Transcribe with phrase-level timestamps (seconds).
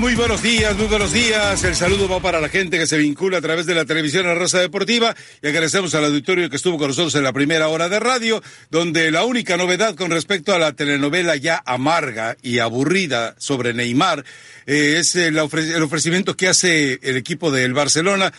[0.00, 1.62] Muy buenos días, muy buenos días.
[1.62, 4.34] El saludo va para la gente que se vincula a través de la televisión a
[4.34, 8.00] Rosa Deportiva y agradecemos al auditorio que estuvo con nosotros en la primera hora de
[8.00, 13.72] radio, donde la única novedad con respecto a la telenovela ya amarga y aburrida sobre
[13.72, 14.24] Neymar
[14.66, 18.32] eh, es el, el ofrecimiento que hace el equipo del Barcelona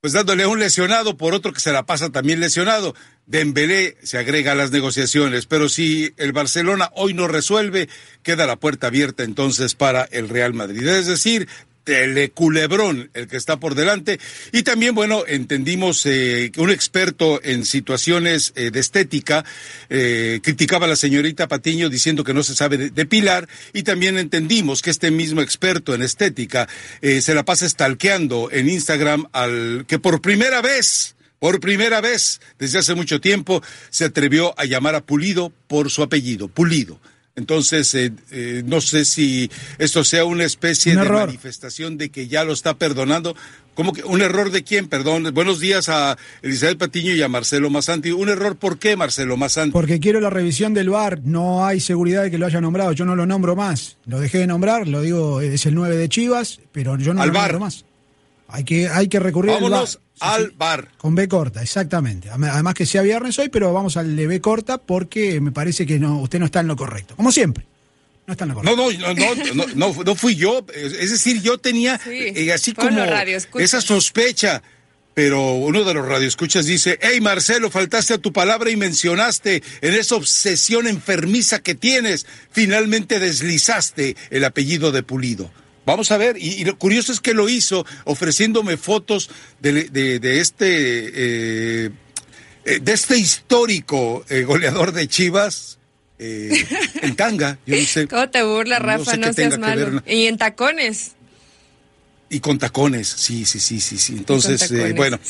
[0.00, 2.94] pues dándole un lesionado por otro que se la pasa también lesionado.
[3.26, 7.88] Dembélé se agrega a las negociaciones, pero si el Barcelona hoy no resuelve,
[8.22, 10.86] queda la puerta abierta entonces para el Real Madrid.
[10.86, 11.48] Es decir,
[11.86, 14.18] teleculebrón el que está por delante.
[14.52, 19.44] Y también, bueno, entendimos eh, que un experto en situaciones eh, de estética
[19.88, 23.48] eh, criticaba a la señorita Patiño diciendo que no se sabe depilar.
[23.72, 26.68] Y también entendimos que este mismo experto en estética
[27.00, 32.80] se la pasa stalkeando en Instagram al que por primera vez por primera vez desde
[32.80, 36.98] hace mucho tiempo se atrevió a llamar a Pulido por su apellido, Pulido.
[37.38, 42.44] Entonces, eh, eh, no sé si esto sea una especie de manifestación de que ya
[42.44, 43.36] lo está perdonando.
[43.74, 44.88] ¿Cómo que un error de quién?
[44.88, 45.28] Perdón.
[45.34, 48.10] Buenos días a Elizabeth Patiño y a Marcelo Masanti.
[48.10, 49.72] ¿Un error por qué, Marcelo Masanti?
[49.72, 51.20] Porque quiero la revisión del VAR.
[51.24, 52.92] No hay seguridad de que lo haya nombrado.
[52.92, 53.98] Yo no lo nombro más.
[54.06, 57.32] Lo dejé de nombrar, lo digo, es el 9 de Chivas, pero yo no lo
[57.34, 57.84] nombro más.
[58.48, 60.88] Hay que, hay que recurrir Vámonos al bar.
[60.98, 62.30] Con B corta, exactamente.
[62.30, 65.98] Además que sea viernes hoy, pero vamos al de B corta porque me parece que
[65.98, 67.16] no, usted no está en lo correcto.
[67.16, 67.66] Como siempre.
[68.26, 68.76] No está en lo correcto.
[68.76, 70.64] No, no, no, no, fui yo.
[70.74, 72.88] Es decir, yo tenía eh, así como
[73.58, 74.62] esa sospecha.
[75.14, 79.94] Pero uno de los radioescuchas dice, hey Marcelo, faltaste a tu palabra y mencionaste en
[79.94, 85.50] esa obsesión enfermiza que tienes, finalmente deslizaste el apellido de Pulido.
[85.86, 89.30] Vamos a ver, y, lo curioso es que lo hizo ofreciéndome fotos
[89.60, 91.90] de, este eh,
[92.64, 95.78] eh, de este histórico eh, goleador de Chivas.
[96.18, 98.08] en tanga, yo no sé.
[98.08, 99.16] ¿Cómo te burla, Rafa?
[99.16, 100.02] No, seas malo.
[100.06, 101.12] Y en tacones.
[102.30, 104.14] Y con tacones, sí, sí, sí, sí, sí.
[104.16, 105.20] Entonces, bueno,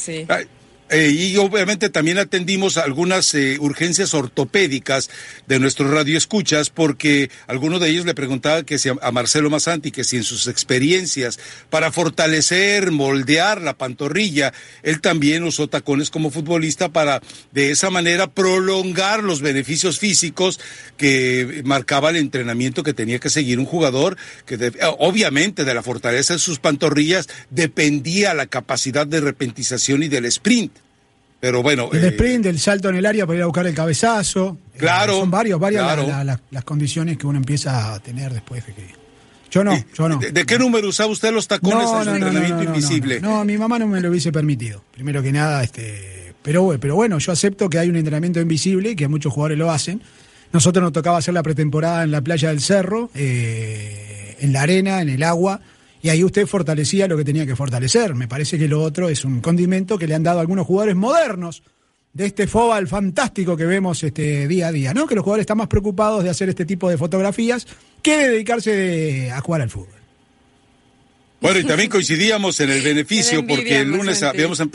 [0.88, 5.10] eh, y obviamente también atendimos algunas eh, urgencias ortopédicas
[5.48, 10.04] de nuestros radioescuchas porque alguno de ellos le preguntaba que si a, Marcelo Masanti que
[10.04, 14.52] si en sus experiencias para fortalecer, moldear la pantorrilla,
[14.84, 17.20] él también usó tacones como futbolista para
[17.50, 20.60] de esa manera prolongar los beneficios físicos
[20.96, 24.56] que marcaba el entrenamiento que tenía que seguir un jugador que
[24.98, 30.75] obviamente de la fortaleza de sus pantorrillas dependía la capacidad de repentización y del sprint.
[31.40, 31.88] Pero bueno.
[31.92, 34.58] El eh, sprint, el salto en el área para ir a buscar el cabezazo.
[34.74, 35.18] Eh, claro.
[35.20, 35.84] son varios, varias
[36.50, 39.06] las condiciones que uno empieza a tener después de que.
[39.50, 40.18] Yo no, yo no.
[40.18, 43.20] ¿De, qué número usaba usted los tacones en su entrenamiento invisible?
[43.20, 44.82] No, mi mamá no me lo hubiese permitido.
[44.92, 46.34] Primero que nada, este.
[46.42, 49.70] Pero, pero bueno, yo acepto que hay un entrenamiento invisible y que muchos jugadores lo
[49.70, 50.02] hacen.
[50.52, 55.00] Nosotros nos tocaba hacer la pretemporada en la playa del Cerro, eh, en la arena,
[55.00, 55.60] en el agua
[56.06, 58.14] y ahí usted fortalecía lo que tenía que fortalecer.
[58.14, 61.64] Me parece que lo otro es un condimento que le han dado algunos jugadores modernos
[62.12, 65.08] de este fóbal fantástico que vemos este día a día, ¿no?
[65.08, 67.66] Que los jugadores están más preocupados de hacer este tipo de fotografías
[68.02, 69.96] que de dedicarse a jugar al fútbol.
[71.40, 74.68] Bueno, y también coincidíamos en el beneficio porque el lunes habíamos, el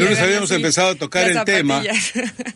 [0.00, 1.82] lunes habíamos empezado a tocar el tema.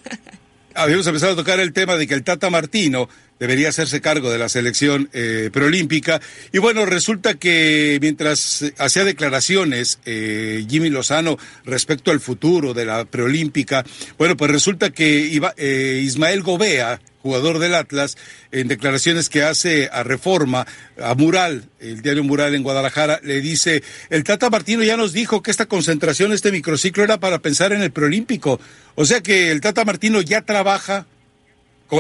[0.75, 3.09] habíamos empezado a tocar el tema de que el Tata Martino
[3.43, 6.21] debería hacerse cargo de la selección eh, preolímpica.
[6.53, 13.05] Y bueno, resulta que mientras hacía declaraciones eh, Jimmy Lozano respecto al futuro de la
[13.05, 13.85] preolímpica,
[14.17, 18.17] bueno, pues resulta que iba, eh, Ismael Gobea, jugador del Atlas,
[18.53, 20.65] en declaraciones que hace a Reforma,
[21.03, 25.43] a Mural, el diario Mural en Guadalajara, le dice, el Tata Martino ya nos dijo
[25.43, 28.61] que esta concentración, este microciclo era para pensar en el preolímpico.
[28.95, 31.07] O sea que el Tata Martino ya trabaja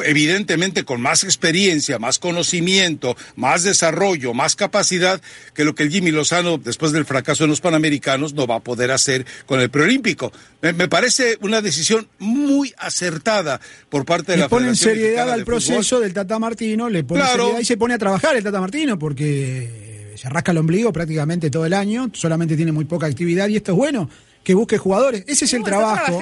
[0.02, 5.20] evidentemente con más experiencia, más conocimiento, más desarrollo, más capacidad
[5.54, 8.60] que lo que el Jimmy Lozano, después del fracaso en los Panamericanos, no va a
[8.60, 10.32] poder hacer con el preolímpico.
[10.62, 13.60] Me, parece una decisión muy acertada
[13.90, 17.60] por parte de le la pone seriedad al proceso del Tata Martino, le pone seriedad
[17.60, 21.66] y se pone a trabajar el Tata Martino porque se rasca el ombligo prácticamente todo
[21.66, 24.08] el año, solamente tiene muy poca actividad y esto es bueno
[24.42, 25.24] que busque jugadores.
[25.26, 26.20] Ese es el trabajo.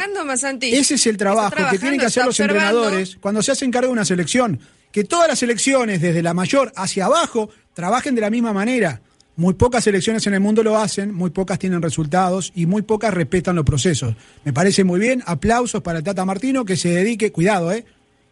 [0.61, 3.93] Ese es el trabajo que tienen que hacer los entrenadores cuando se hacen cargo de
[3.93, 4.61] una selección.
[4.93, 9.01] Que todas las selecciones, desde la mayor hacia abajo, trabajen de la misma manera.
[9.37, 13.15] Muy pocas selecciones en el mundo lo hacen, muy pocas tienen resultados y muy pocas
[13.15, 14.15] respetan los procesos.
[14.45, 15.23] Me parece muy bien.
[15.25, 17.87] Aplausos para el Tata Martino que se dedique, cuidado, ¿eh?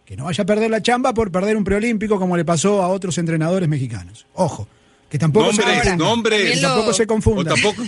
[0.05, 2.89] Que no vaya a perder la chamba por perder un preolímpico como le pasó a
[2.89, 4.27] otros entrenadores mexicanos.
[4.35, 4.67] Ojo,
[5.09, 7.55] que tampoco se tampoco se confunda.
[7.55, 7.85] tampoco,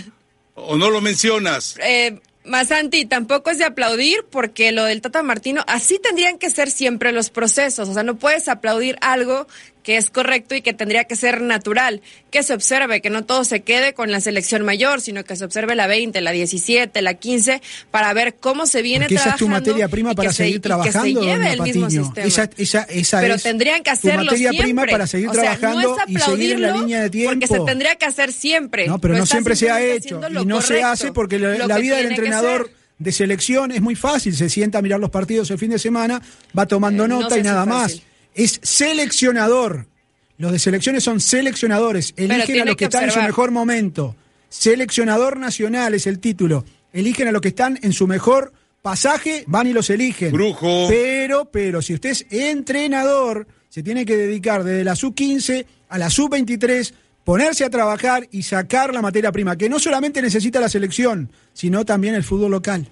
[0.67, 1.75] ¿O no lo mencionas?
[1.83, 6.71] Eh, Masanti, tampoco es de aplaudir porque lo del Tata Martino, así tendrían que ser
[6.71, 7.89] siempre los procesos.
[7.89, 9.47] O sea, no puedes aplaudir algo
[9.83, 13.43] que es correcto y que tendría que ser natural, que se observe, que no todo
[13.43, 17.15] se quede con la selección mayor, sino que se observe la 20, la 17, la
[17.15, 19.35] 15, para ver cómo se viene Porque trabajando.
[19.35, 21.21] Esa es tu materia prima para seguir trabajando.
[21.21, 22.27] que se lleve el mismo sistema.
[22.27, 26.51] Esa, esa, esa Pero tendrían que hacerlo tu materia prima para seguir trabajando y seguir
[26.53, 27.31] en la línea de tiempo.
[27.31, 28.87] Porque se tendría que hacer siempre.
[28.87, 30.21] No, pero no, siempre se ha hecho.
[30.29, 34.35] Y no se hace porque la, vida del entrenador de selección es muy fácil.
[34.35, 36.21] Se sienta a mirar los partidos el fin de semana,
[36.57, 38.01] va tomando eh, nota y nada más
[38.35, 39.87] es seleccionador.
[40.37, 44.15] Los de selecciones son seleccionadores, eligen a los que, están en su mejor momento.
[44.49, 46.65] Seleccionador nacional es el título.
[46.93, 48.51] Eligen a los que están en su mejor
[48.81, 50.31] pasaje, van y los eligen.
[50.31, 50.87] Brujo.
[50.89, 56.09] Pero, pero, si usted es entrenador, se tiene que dedicar desde la sub-15 a la
[56.09, 56.91] sub-23,
[57.23, 61.85] ponerse a trabajar y sacar la materia prima, que no solamente necesita la selección, sino
[61.85, 62.87] también el fútbol local.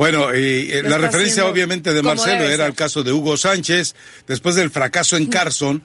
[0.00, 3.94] Bueno, y eh, la referencia obviamente de Marcelo era el caso de Hugo Sánchez.
[4.26, 5.82] Después del fracaso en Carson,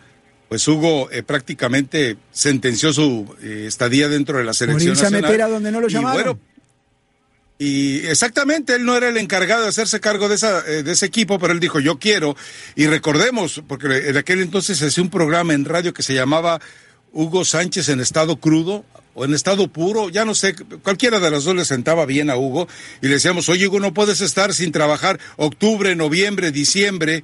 [0.48, 5.26] pues Hugo eh, prácticamente sentenció su eh, estadía dentro de la selección nacional.
[5.26, 6.22] a meter a donde no lo llamaron.
[6.22, 6.40] Y bueno,
[7.60, 11.38] y exactamente, él no era el encargado de hacerse cargo de, esa, de ese equipo,
[11.38, 12.38] pero él dijo, yo quiero.
[12.78, 16.62] Y recordemos, porque en aquel entonces se hacía un programa en radio que se llamaba
[17.12, 18.86] Hugo Sánchez en estado crudo,
[19.16, 22.38] o en estado puro, ya no sé, cualquiera de las dos le sentaba bien a
[22.38, 22.68] Hugo
[23.02, 27.24] y le decíamos, oye Hugo, no puedes estar sin trabajar octubre, noviembre, diciembre,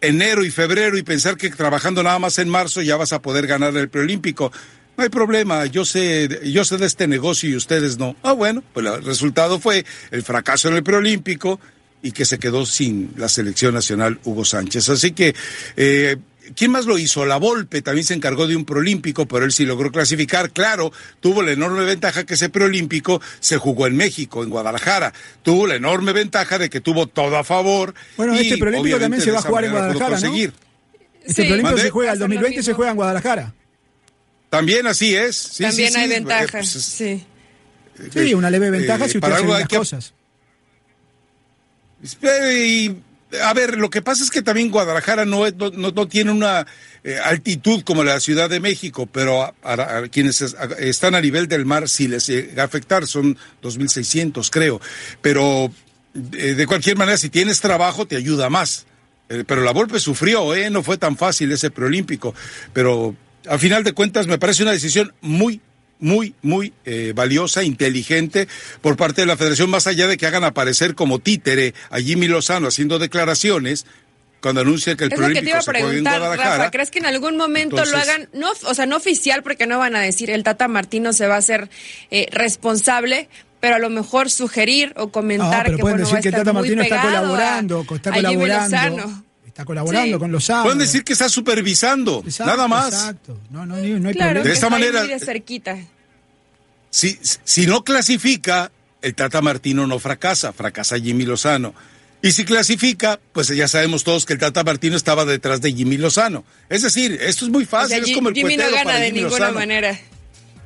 [0.00, 3.46] enero y febrero y pensar que trabajando nada más en marzo ya vas a poder
[3.46, 4.52] ganar el preolímpico.
[4.96, 8.16] No hay problema, yo sé, yo sé de este negocio y ustedes no.
[8.22, 11.60] Ah, bueno, pues el resultado fue el fracaso en el preolímpico
[12.02, 14.88] y que se quedó sin la selección nacional Hugo Sánchez.
[14.88, 15.34] Así que
[15.76, 16.16] eh,
[16.54, 17.26] ¿Quién más lo hizo?
[17.26, 20.50] La Volpe también se encargó de un preolímpico, pero él sí logró clasificar.
[20.50, 25.12] Claro, tuvo la enorme ventaja que ese preolímpico se jugó en México, en Guadalajara.
[25.42, 27.94] Tuvo la enorme ventaja de que tuvo todo a favor.
[28.16, 30.34] Bueno, este preolímpico también se va a jugar en Guadalajara, ¿no?
[31.24, 33.54] Este preolímpico se juega, el 2020 se juega en Guadalajara.
[34.50, 35.56] También así es.
[35.58, 37.24] también hay ventaja, pues, sí.
[38.12, 40.14] Sí, una leve ventaja eh, si usted hace las cosas.
[42.02, 42.96] Y
[43.42, 46.66] a ver, lo que pasa es que también Guadalajara no, no, tiene una
[47.04, 50.42] eh, altitud como la Ciudad de México, pero a, quienes
[50.78, 54.80] están a nivel del mar sí les va a afectar, son 2.600 creo,
[55.22, 55.70] pero
[56.32, 58.86] eh, de cualquier manera si tienes trabajo te ayuda más.
[59.28, 60.70] Eh, pero la Volpe sufrió, ¿eh?
[60.70, 62.34] no fue tan fácil ese preolímpico,
[62.72, 63.14] pero
[63.48, 65.60] a final de cuentas me parece una decisión muy,
[65.98, 68.48] muy, muy eh, valiosa, inteligente
[68.80, 72.28] por parte de la Federación, más allá de que hagan aparecer como títere a Jimmy
[72.28, 73.86] Lozano haciendo declaraciones
[74.40, 76.70] cuando anuncia que el es se juega en Guadalajara.
[76.70, 79.96] ¿crees que en algún momento lo hagan, no, o sea, no oficial, porque no van
[79.96, 81.68] a decir el Tata Martino se va a ser
[82.10, 83.28] eh, responsable,
[83.60, 87.02] pero a lo mejor sugerir o comentar que pueden decir que el Tata Martino está
[87.02, 89.25] colaborando, está colaborando.
[89.56, 92.92] Está colaborando con los Pueden decir que está supervisando, nada más.
[92.92, 93.40] Exacto.
[93.48, 95.02] No, no, no hay claro, De esta manera.
[95.02, 95.78] de cerquita.
[96.90, 98.70] Si, si no clasifica,
[99.00, 101.74] el Tata Martino no fracasa, fracasa Jimmy Lozano.
[102.20, 105.96] Y si clasifica, pues ya sabemos todos que el Tata Martino estaba detrás de Jimmy
[105.96, 106.44] Lozano.
[106.68, 109.98] Es decir, esto es muy fácil, es como el Jimmy no gana de ninguna manera.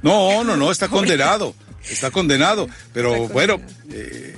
[0.02, 1.54] No, no, no, está condenado,
[1.88, 2.68] está condenado.
[2.92, 3.61] Pero bueno,
[3.92, 4.37] eh,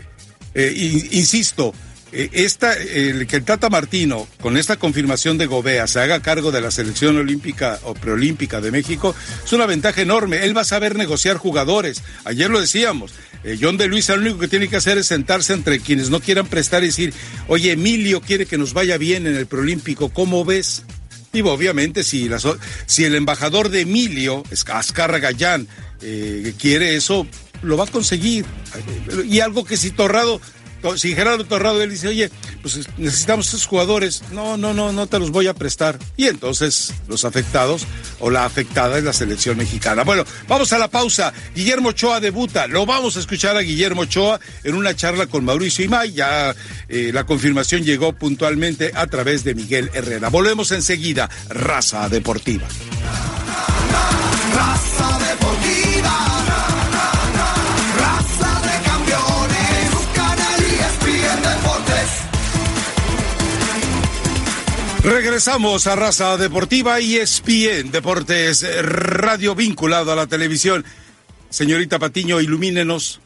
[0.53, 1.73] eh, insisto,
[2.13, 6.61] esta, el, que el Tata Martino, con esta confirmación de Gobea, se haga cargo de
[6.61, 9.15] la selección olímpica o preolímpica de México,
[9.45, 10.45] es una ventaja enorme.
[10.45, 12.03] Él va a saber negociar jugadores.
[12.25, 13.13] Ayer lo decíamos,
[13.45, 16.21] eh, John de Luis, lo único que tiene que hacer es sentarse entre quienes no
[16.21, 17.15] quieran prestar y decir,
[17.49, 20.85] oye, Emilio quiere que nos vaya bien en el preolímpico, ¿cómo ves?
[21.33, 22.29] Y obviamente, si,
[22.85, 25.67] si el embajador de Emilio, Ascarra Gallán,
[26.03, 27.27] eh, quiere eso,
[27.63, 28.45] lo va a conseguir.
[29.27, 30.43] Y algo que si Torrado
[30.97, 35.19] si Gerardo Torrado él dice, oye, pues necesitamos estos jugadores, no, no, no, no te
[35.19, 35.99] los voy a prestar.
[36.17, 37.87] Y entonces los afectados
[38.21, 40.05] o la afectada es la selección mexicana.
[40.05, 41.33] Bueno, vamos a la pausa.
[41.55, 45.85] Guillermo Ochoa debuta, lo vamos a escuchar a Guillermo Ochoa en una charla con Mauricio
[45.85, 46.13] Imay.
[46.13, 46.55] Ya
[46.89, 50.29] eh, la confirmación llegó puntualmente a través de Miguel Herrera.
[50.29, 52.67] Volvemos enseguida, Raza Deportiva.
[54.55, 55.52] Raza Deportiva.
[65.05, 70.85] Regresamos a Raza Deportiva y ESPN Deportes Radio vinculado a la televisión.
[71.51, 73.21] Señorita Patiño, ilumínenos.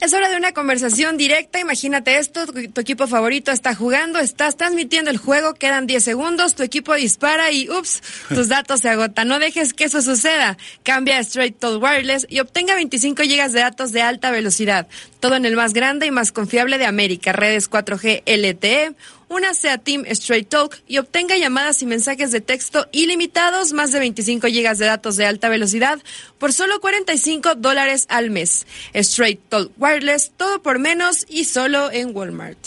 [0.00, 1.58] Es hora de una conversación directa.
[1.58, 6.62] Imagínate esto, tu, equipo favorito está jugando, estás transmitiendo el juego, quedan 10 segundos, tu
[6.62, 9.26] equipo dispara y ups, tus datos se agotan.
[9.26, 10.56] No dejes que eso suceda.
[10.84, 14.86] Cambia a Straight Talk Wireless y obtenga 25 GB de datos de alta velocidad.
[15.18, 17.32] Todo en el más grande y más confiable de América.
[17.32, 18.94] Redes 4G LTE
[19.28, 24.00] únase a Team Straight Talk y obtenga llamadas y mensajes de texto ilimitados, más de
[24.00, 25.98] 25 gigas de datos de alta velocidad
[26.38, 28.66] por solo 45 dólares al mes.
[28.94, 32.58] Straight Talk Wireless, todo por menos y solo en Walmart.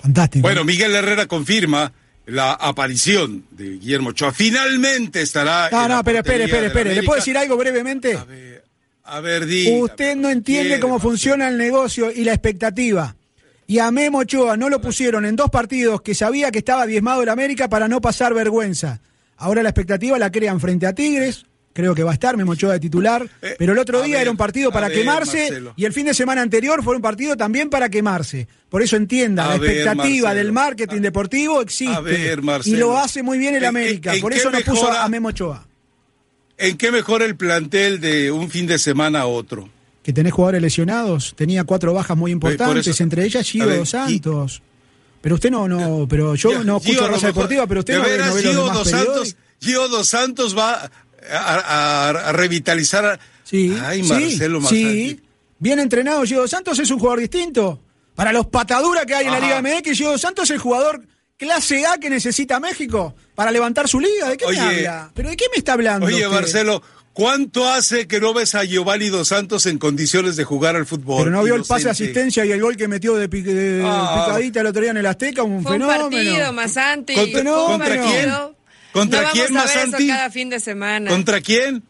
[0.00, 0.42] Fantástico.
[0.42, 1.92] Bueno, Miguel Herrera confirma
[2.26, 4.32] la aparición de Guillermo Ochoa.
[4.32, 5.68] Finalmente estará.
[5.70, 6.94] No, no, espere, espere, espere, espere.
[6.94, 8.14] ¿Le puedo decir algo brevemente?
[8.14, 8.64] A ver,
[9.04, 13.14] a ver, Usted no entiende cómo funciona el negocio y la expectativa.
[13.66, 17.22] Y a Memo Ochoa no lo pusieron en dos partidos que sabía que estaba diezmado
[17.22, 19.00] el América para no pasar vergüenza.
[19.36, 22.74] Ahora la expectativa la crean frente a Tigres, creo que va a estar Memo Ochoa
[22.74, 26.06] de titular, eh, pero el otro día era un partido para quemarse y el fin
[26.06, 28.46] de semana anterior fue un partido también para quemarse.
[28.68, 33.64] Por eso entienda, la expectativa del marketing deportivo existe y lo hace muy bien el
[33.64, 35.66] América, por eso no puso a Memo Ochoa.
[36.56, 39.68] ¿En qué mejora el plantel de un fin de semana a otro?
[40.04, 44.62] Que tenés jugadores lesionados, tenía cuatro bajas muy importantes, entre ellas Gio dos Santos.
[45.20, 48.34] Pero usted no, no, pero yo no escucho Rosa Deportiva, pero usted no, ve, no
[48.34, 50.90] ve Gio dos Santos, Gio dos Santos va
[51.32, 53.18] a, revitalizar.
[53.42, 55.20] Sí, Ay, Marcelo sí, sí.
[55.58, 57.80] Bien entrenado, Gio Santos es un jugador distinto.
[58.14, 61.02] Para los pataduras que hay en la Liga MX, Gio Santos es el jugador
[61.36, 64.28] clase A que necesita México para levantar su liga.
[64.28, 65.10] ¿De qué me habla?
[65.14, 66.06] ¿Pero de qué me está hablando?
[66.06, 66.82] Oye, Marcelo,
[67.14, 71.18] ¿Cuánto hace que no ves a Giovanni Dos Santos en condiciones de jugar al fútbol?
[71.18, 74.24] Pero no vio el pase de asistencia y el gol que metió de, ah.
[74.26, 76.06] picadita el otro día en el Azteca, un fenómeno.
[76.06, 77.14] Un partido, Masanti.
[77.14, 78.30] ¿Contra, ¿Contra quién?
[78.92, 80.08] ¿Contra no quién, Masanti?
[80.08, 81.08] cada fin de semana.
[81.08, 81.84] ¿Contra quién?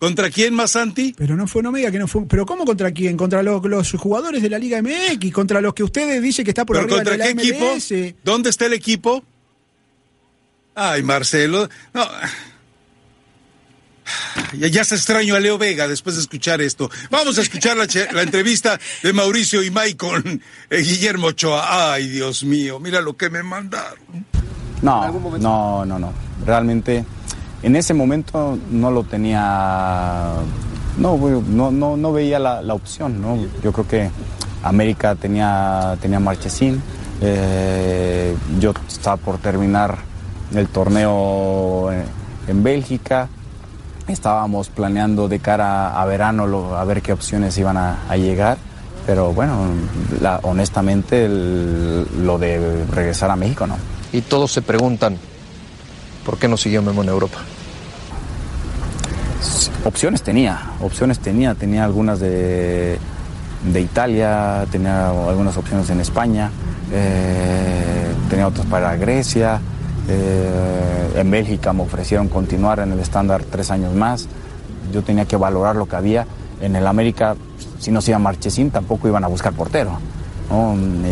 [0.00, 1.14] ¿Contra quién, Masanti?
[1.16, 2.26] Pero no fue, no me diga que no fue.
[2.26, 3.16] ¿Pero cómo contra quién?
[3.16, 5.32] ¿Contra los, los jugadores de la Liga MX?
[5.32, 7.76] ¿Contra los que ustedes dicen que está por arriba contra de la qué equipo?
[8.24, 9.22] ¿Dónde está el equipo?
[10.74, 11.68] Ay, Marcelo.
[11.94, 12.04] No.
[14.58, 16.90] Ya, ya se extraño a Leo Vega después de escuchar esto.
[17.10, 21.92] Vamos a escuchar la, entrevista de Mauricio y Mike con eh, Guillermo Ochoa.
[21.92, 23.98] Ay, Dios mío, mira lo que me mandaron.
[24.82, 26.12] No, no, no, no.
[26.44, 27.04] Realmente
[27.62, 30.34] en ese momento no lo tenía,
[30.98, 33.36] no, no, no, veía la, opción, ¿no?
[33.62, 34.10] Yo creo que
[34.62, 36.82] América tenía, tenía Marchesín,
[37.20, 39.98] eh, yo estaba por terminar
[40.54, 41.90] el torneo
[42.46, 43.28] en, Bélgica,
[44.12, 48.58] estábamos planeando de cara a verano a ver qué opciones iban a, llegar,
[49.06, 49.56] pero bueno,
[50.42, 53.76] honestamente lo de regresar a México no.
[54.12, 55.18] Y todos se preguntan,
[56.26, 57.38] ¿Por qué no siguió Memo en Europa?
[59.84, 62.98] Opciones tenía, opciones tenía, tenía algunas de,
[63.72, 66.50] Italia, tenía algunas opciones en España,
[66.92, 69.60] eh, tenía otras para Grecia,
[70.08, 74.28] eh, en Bélgica me ofrecieron continuar en el estándar tres años más,
[74.92, 76.26] yo tenía que valorar lo que había,
[76.60, 77.36] en el América
[77.78, 79.98] si no se iba Marchesín tampoco iban a buscar portero,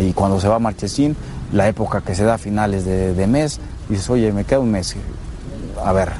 [0.01, 1.17] y cuando se va Marchesín,
[1.53, 4.71] la época que se da a finales de, de mes, dices, oye, me queda un
[4.71, 4.97] mes.
[5.85, 6.11] A ver,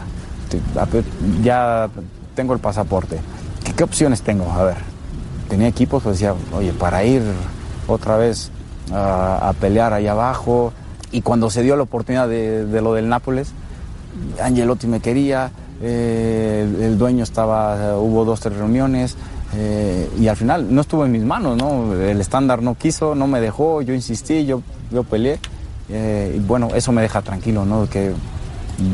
[1.43, 1.89] ya
[2.35, 3.19] tengo el pasaporte.
[3.77, 4.51] ¿Qué, opciones tengo?
[4.53, 4.77] A ver,
[5.49, 7.23] tenía equipos, pues decía, oye, para ir
[7.87, 8.51] otra vez
[8.93, 10.73] a, pelear ahí abajo.
[11.15, 13.53] Y cuando se dio la oportunidad de, lo del Nápoles,
[14.43, 19.17] Angelotti me quería, eh, el dueño estaba, hubo dos, tres reuniones.
[19.57, 21.95] Eh, y al final no estuvo en mis manos, ¿no?
[21.95, 25.39] El estándar no quiso, no me dejó, yo insistí, yo, yo peleé.
[25.89, 27.89] Eh, y bueno, eso me deja tranquilo, ¿no?
[27.89, 28.13] Que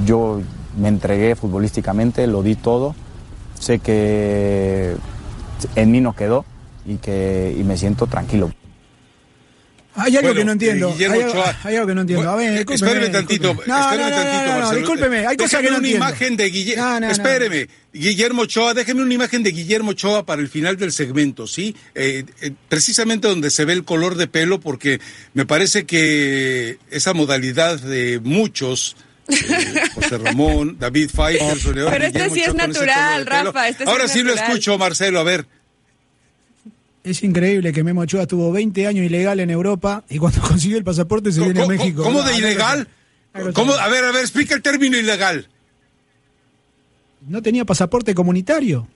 [0.05, 0.43] yo
[0.79, 2.95] me entregué futbolísticamente, lo di todo.
[3.59, 4.95] Sé que
[5.75, 6.45] en mí no quedó
[6.85, 8.51] y que y me siento tranquilo.
[9.95, 10.95] Hay algo que no entiendo.
[11.65, 12.31] Hay, algo que no entiendo.
[12.31, 13.57] A ver, espéreme tantito.
[13.67, 15.27] No, no, no, no, discúlpeme.
[15.27, 17.07] Hay cosas que no una imagen de Guillermo.
[17.09, 17.69] Espéreme.
[17.93, 21.75] Guillermo Ochoa, déjeme una imagen de Guillermo Ochoa para el final del segmento, ¿sí?
[21.97, 25.01] Eh, eh, precisamente donde se ve el color de pelo, porque
[25.35, 28.97] me parece que esa modalidad de muchos.
[29.29, 33.69] Eh, José Ramón, David Pfeiffer, Pero este sí es natural, Rafa.
[33.69, 35.47] Este Ahora sí lo escucho, Marcelo, a ver.
[37.03, 40.85] Es increíble que Memo Ochoa tuvo 20 años ilegal en Europa y cuando consiguió el
[40.85, 42.03] pasaporte se viene a México.
[42.03, 42.89] ¿Cómo de ilegal?
[43.55, 43.73] ¿Cómo?
[43.75, 45.49] A ver, a ver, explica el término ilegal.
[47.27, 48.89] No tenía pasaporte comunitario.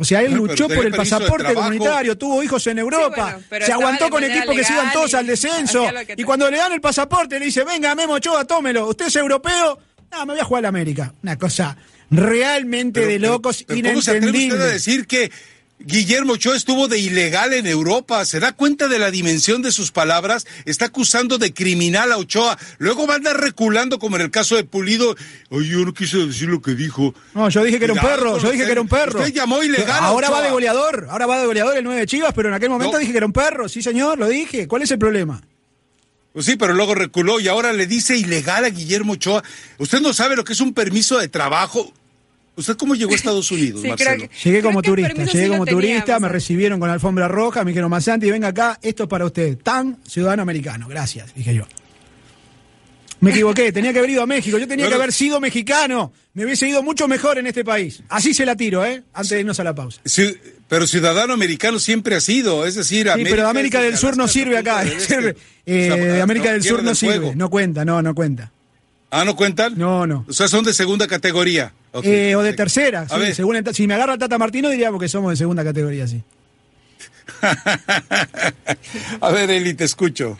[0.00, 4.22] O sea, él luchó por el pasaporte comunitario, tuvo hijos en Europa, se aguantó con
[4.22, 5.84] equipos que se iban todos al descenso.
[6.16, 9.76] Y cuando le dan el pasaporte le dice, venga, Memo Ochoa, tómelo, usted es europeo,
[10.12, 11.12] no, me voy a jugar a la América.
[11.22, 11.76] Una cosa
[12.10, 14.50] realmente de locos, inentendible.
[14.50, 15.32] ¿Cómo se a decir que
[15.80, 18.24] Guillermo Ochoa estuvo de ilegal en Europa.
[18.24, 20.46] ¿Se da cuenta de la dimensión de sus palabras?
[20.64, 22.58] Está acusando de criminal a Ochoa.
[22.78, 25.14] Luego va a andar reculando, como en el caso de Pulido.
[25.50, 27.14] Oye, yo no quise decir lo que dijo.
[27.34, 28.38] No, yo dije que era un perro.
[28.38, 29.20] Yo dije que era un perro.
[29.20, 30.02] Usted llamó ilegal.
[30.02, 31.06] Ahora va de goleador.
[31.10, 33.32] Ahora va de goleador el 9 Chivas, pero en aquel momento dije que era un
[33.32, 33.68] perro.
[33.68, 34.66] Sí, señor, lo dije.
[34.66, 35.40] ¿Cuál es el problema?
[36.32, 39.42] Pues sí, pero luego reculó y ahora le dice ilegal a Guillermo Ochoa.
[39.78, 41.92] Usted no sabe lo que es un permiso de trabajo.
[42.58, 44.28] ¿Usted cómo llegó a Estados Unidos, Marcelo?
[44.42, 48.48] llegué como turista, llegué como turista, me recibieron con alfombra roja, me dijeron, Masanti, venga
[48.48, 51.66] acá, esto es para usted, tan ciudadano americano, gracias, dije yo.
[53.20, 56.44] Me equivoqué, tenía que haber ido a México, yo tenía que haber sido mexicano, me
[56.44, 58.02] hubiese ido mucho mejor en este país.
[58.08, 59.04] Así se la tiro, ¿eh?
[59.12, 60.00] Antes de irnos a la pausa.
[60.04, 60.36] Sí,
[60.66, 64.26] pero ciudadano americano siempre ha sido, es decir, sí, pero de América del Sur no
[64.26, 64.84] sirve acá.
[65.70, 68.50] Eh, de América del Sur no sirve, no cuenta, no, no cuenta.
[69.10, 69.76] ¿Ah, no cuentan?
[69.76, 70.24] No, no.
[70.28, 71.72] O sea, son de segunda categoría.
[72.02, 73.06] Eh, o de tercera.
[73.08, 76.22] Sí, según si me agarra Tata Martino diríamos que somos de segunda categoría, sí.
[79.20, 80.36] a ver, Eli, te escucho.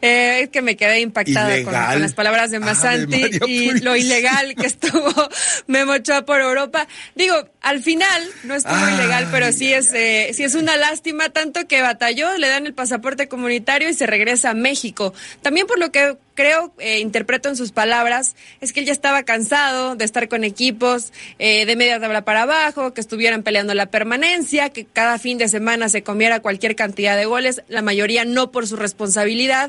[0.00, 4.66] Eh, es que me quedé impactada con, las palabras de Masanti y lo ilegal que
[4.66, 5.12] estuvo
[5.66, 6.86] Memo Ochoa por Europa.
[7.14, 11.66] Digo, al final no estuvo ilegal, pero sí es, eh, sí es una lástima, tanto
[11.66, 15.12] que batalló, le dan el pasaporte comunitario y se regresa a México.
[15.42, 19.24] También por lo que creo, eh, interpreto en sus palabras, es que él ya estaba
[19.24, 23.86] cansado de estar con equipos eh, de media tabla para abajo, que estuvieran peleando la
[23.86, 28.52] permanencia, que cada fin de semana se comiera cualquier cantidad de goles, la mayoría no
[28.52, 29.67] por su responsabilidad.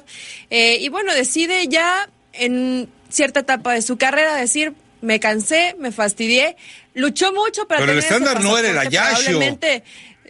[0.49, 5.91] Eh, y bueno, decide ya en cierta etapa de su carrera decir, me cansé, me
[5.91, 6.55] fastidié,
[6.93, 9.39] luchó mucho para Pero el estándar no era el Ayasho.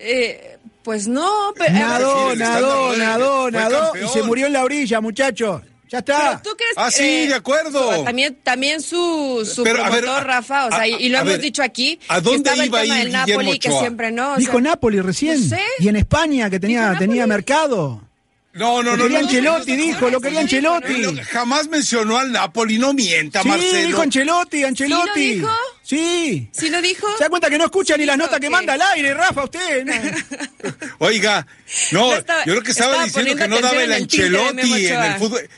[0.01, 1.73] Eh, pues no, pero...
[1.73, 5.61] Nadó, nadó, nadó, nadó, y se murió en la orilla, muchacho.
[5.89, 6.39] Ya está.
[6.43, 8.03] ¿tú crees, ah, sí, eh, de acuerdo.
[8.03, 11.99] también, también su, su promotor, Rafa, o sea, y, lo hemos dicho aquí.
[12.07, 14.37] ¿A dónde iba a ir el Napoli, que siempre no.
[14.37, 15.41] Dijo Napoli recién.
[15.79, 18.08] Y en España, que tenía, tenía mercado.
[18.53, 19.03] No, no, lo no.
[19.03, 21.17] Quería Ancelotti, dijo, lo quería Ancelotti.
[21.31, 23.71] jamás mencionó al Napoli, no mienta, Marcelo.
[23.71, 25.09] Sí, dijo Ancelotti, Ancelotti.
[25.13, 25.57] ¿Sí lo dijo?
[25.83, 26.49] Sí.
[26.51, 27.07] ¿Sí lo dijo?
[27.17, 29.85] ¿Se da cuenta que no escucha ni las notas que manda al aire, Rafa, usted?
[30.99, 31.45] Oiga,
[31.91, 35.49] no, yo creo que estaba, diciendo que no daba el Ancelotti en el fútbol.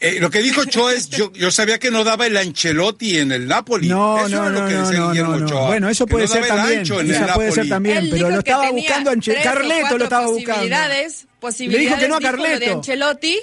[0.00, 3.32] Eh, lo que dijo Cho es, yo, yo sabía que no daba el Ancelotti en
[3.32, 3.88] el Napoli.
[3.88, 6.82] No, eso no, no, no, no, Bueno, eso puede ser también.
[6.82, 9.42] Eso puede ser también, pero lo estaba buscando Ancelotti.
[9.42, 10.52] Carleto lo estaba buscando.
[10.54, 11.84] Posibilidades, posibilidades.
[11.84, 12.58] Le dijo que no a Carleto.
[12.58, 13.38] De Ancelotti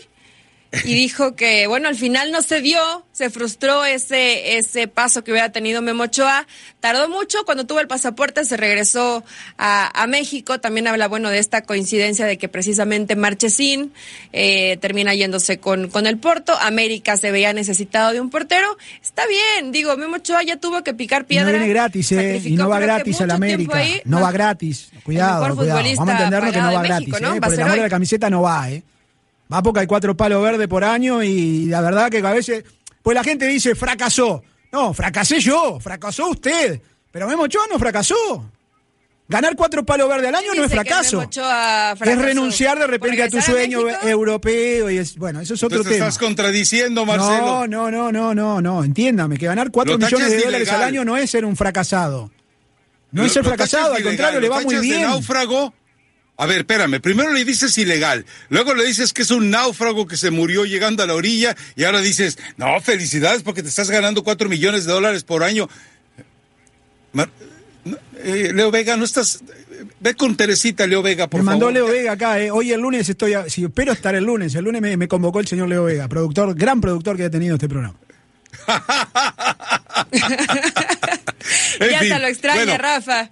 [0.84, 2.80] y dijo que, bueno, al final no se dio,
[3.12, 6.48] se frustró ese, ese paso que hubiera tenido Memochoa.
[6.80, 9.24] Tardó mucho, cuando tuvo el pasaporte se regresó
[9.58, 10.60] a, a México.
[10.60, 13.94] También habla, bueno, de esta coincidencia de que precisamente Marchesín
[14.34, 16.54] eh, termina yéndose con, con el Porto.
[16.60, 18.78] América se veía necesitado de un portero.
[19.02, 21.46] Está bien, digo, Memochoa ya tuvo que picar piedra.
[21.46, 23.82] No viene gratis, eh, y no va gratis a la América.
[24.04, 24.90] no va gratis.
[25.04, 25.82] Cuidado, cuidado.
[25.98, 27.36] Vamos a entenderlo que no va gratis, ¿no?
[27.36, 28.84] eh, por el amor de la camiseta no va, ¿eh?
[29.52, 32.64] Va porque hay cuatro palos verdes por año y la verdad que a veces,
[33.04, 34.44] pues la gente dice fracasó.
[34.72, 36.82] No, fracasé yo, fracasó usted.
[37.12, 38.50] Pero Memo Ochoa no fracasó.
[39.28, 41.22] Ganar cuatro palos verdes al año no es fracaso.
[41.22, 45.96] Es renunciar de repente a tu sueño europeo y es bueno, eso es otro tema.
[45.96, 47.68] estás contradiciendo, Marcelo.
[47.68, 51.06] No, no, no, no, no, no, entiéndame que ganar cuatro millones de dólares al año
[51.06, 52.32] no es ser un fracasado.
[53.12, 55.04] No es ser fracasado, al contrario, le va muy bien.
[55.04, 55.74] náufrago
[56.38, 60.18] a ver, espérame, primero le dices ilegal, luego le dices que es un náufrago que
[60.18, 64.22] se murió llegando a la orilla y ahora dices, no, felicidades porque te estás ganando
[64.24, 65.70] cuatro millones de dólares por año.
[68.18, 69.44] Eh, Leo Vega, no estás...
[70.00, 71.46] Ve con Teresita, Leo Vega, por favor.
[71.46, 72.52] Me mandó Leo Vega acá, eh.
[72.52, 75.70] hoy el lunes estoy, si espero estar el lunes, el lunes me, convocó el señor
[75.70, 77.96] Leo Vega, productor, gran productor que ha tenido este programa.
[81.80, 83.32] ya se lo extraña, Rafa.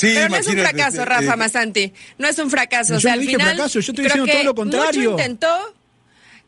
[0.00, 1.92] Pero no es un fracaso, eh, Rafa Masanti.
[2.18, 2.96] No es un fracaso.
[2.96, 5.10] o sea, al final, fracaso, yo estoy diciendo todo lo contrario.
[5.12, 5.74] Mucho intentó,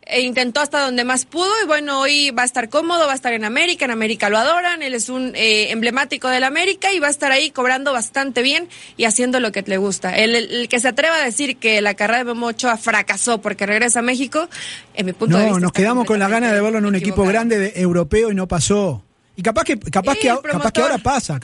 [0.06, 3.14] e intentó hasta donde más pudo y bueno, hoy va a estar cómodo, va a
[3.16, 7.00] estar en América, en América lo adoran, él es un eh, emblemático del América y
[7.00, 10.16] va a estar ahí cobrando bastante bien y haciendo lo que le gusta.
[10.16, 13.98] El, que se atreva a decir que la carrera de Memo Ochoa fracasó porque regresa
[13.98, 14.48] a México,
[14.94, 15.58] en mi punto de vista...
[15.58, 18.34] No, nos quedamos con la gana de verlo en un equipo grande de europeo y
[18.34, 19.02] no pasó.
[19.34, 21.40] Y capaz que, capaz que, capaz que ahora pasa.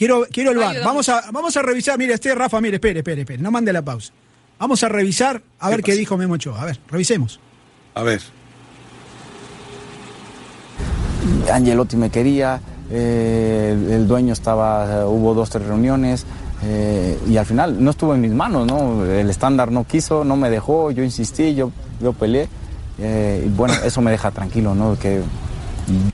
[0.00, 0.76] Quiero, quiero el bar.
[0.82, 1.98] Vamos a, vamos a revisar.
[1.98, 3.42] Mire, este Rafa, mire, espere, espere, espere.
[3.42, 4.14] No mande la pausa.
[4.58, 6.62] Vamos a revisar a ver qué dijo Memo Ochoa.
[6.62, 7.38] A ver, revisemos.
[7.94, 8.22] A ver.
[11.52, 16.24] Angelotti me quería, eh, el dueño estaba, hubo dos, tres reuniones
[16.64, 19.04] eh, y al final no estuvo en mis manos, ¿no?
[19.04, 22.48] El estándar no quiso, no me dejó, yo insistí, yo, yo peleé
[22.98, 24.98] eh, y bueno, eso me deja tranquilo, ¿no?
[24.98, 25.20] Que...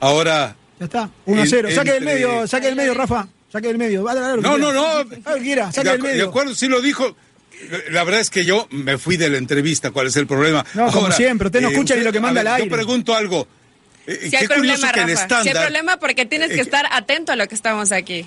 [0.01, 0.57] Ahora...
[0.77, 1.69] Ya está, 1 0.
[1.73, 3.29] Saque del medio, saque del medio, Rafa.
[3.51, 4.03] Saque del medio.
[4.03, 5.09] no, no, no,
[5.41, 6.23] quiera, saque del medio.
[6.23, 7.15] De acuerdo, sí lo dijo.
[7.89, 9.91] La verdad es que yo me fui de la entrevista.
[9.91, 10.65] ¿Cuál es el problema?
[10.73, 12.69] No, como siempre, usted no eh, escucha ni lo que manda al aire.
[12.69, 13.47] Yo pregunto algo.
[14.05, 15.43] Eh, si hay problema, que Rafa.
[15.43, 18.25] Si hay problema porque tienes que eh, estar atento a lo que estamos aquí.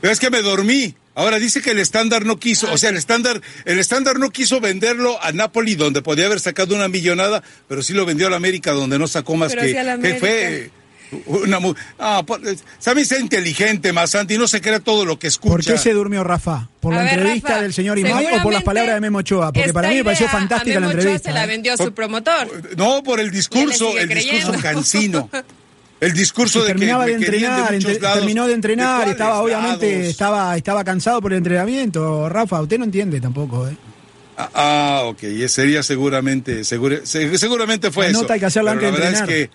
[0.00, 0.94] Pero es que me dormí.
[1.14, 4.60] Ahora dice que el estándar no quiso, o sea, el estándar, el estándar no quiso
[4.60, 8.36] venderlo a Napoli, donde podía haber sacado una millonada, pero sí lo vendió a la
[8.36, 10.70] América, donde no sacó más que, que fue
[11.26, 11.58] una
[11.98, 12.24] ah,
[12.78, 15.52] sabe ser inteligente, Masanti, no se crea todo lo que escucha.
[15.52, 16.68] ¿Por qué se durmió Rafa?
[16.80, 19.52] ¿Por la entrevista del señor Imán o por las palabras de Memo Ochoa?
[19.52, 21.30] Porque para mí me pareció fantástica la entrevista.
[21.30, 21.48] se la ¿eh?
[21.48, 22.76] vendió a su promotor.
[22.76, 25.30] No, por el discurso, el discurso cansino.
[25.98, 27.74] El discurso de terminaba de entrenar,
[28.12, 32.28] terminó de entrenar, estaba obviamente estaba estaba cansado por el entrenamiento.
[32.28, 33.76] Rafa, usted no entiende tampoco, ¿eh?
[34.36, 38.20] Ah, ah ok, sería seguramente, seguramente fue eso.
[38.20, 39.22] Nota hay que hacerla antes de entrenar.
[39.22, 39.50] Es que,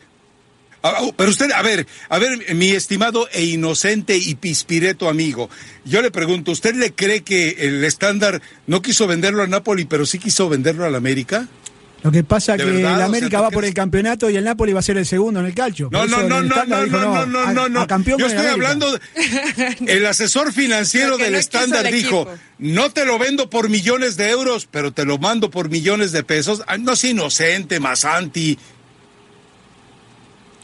[0.83, 5.09] Ah, ah, oh, pero usted, a ver, a ver, mi estimado e inocente y pispireto
[5.09, 5.49] amigo,
[5.85, 10.05] yo le pregunto, ¿usted le cree que el estándar no quiso venderlo a Napoli, pero
[10.05, 11.47] sí quiso venderlo al América?
[12.03, 12.95] Lo que pasa es que verdad?
[12.95, 15.05] el América o sea, va por el campeonato y el Napoli va a ser el
[15.05, 15.89] segundo en el calcio.
[15.91, 18.47] No, no, no, no, no, dijo, no, no, no, a, no, no, Campeón Yo estoy
[18.47, 18.99] hablando, de,
[19.87, 24.67] el asesor financiero del no estándar dijo, no te lo vendo por millones de euros,
[24.69, 26.63] pero te lo mando por millones de pesos.
[26.65, 28.57] Ah, no es inocente, Masanti,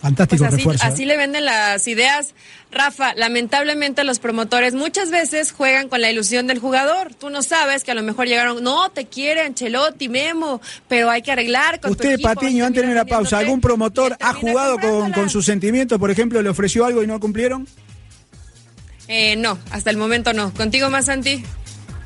[0.01, 0.85] Fantástico pues así, refuerzo.
[0.85, 1.05] Así ¿eh?
[1.07, 2.33] le venden las ideas.
[2.71, 7.13] Rafa, lamentablemente los promotores muchas veces juegan con la ilusión del jugador.
[7.13, 11.21] Tú no sabes que a lo mejor llegaron, no, te quieren, Chelotti, Memo, pero hay
[11.21, 15.29] que arreglar con Usted, Patiño, antes de la pausa, ¿algún promotor ha jugado con, con
[15.29, 15.97] sus sentimientos?
[15.97, 17.67] Por ejemplo, ¿le ofreció algo y no cumplieron?
[19.07, 20.53] Eh, no, hasta el momento no.
[20.53, 21.43] ¿Contigo más, Santi?